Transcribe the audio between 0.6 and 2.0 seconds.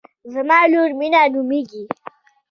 لور مینه نومیږي